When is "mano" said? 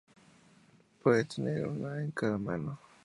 2.39-2.79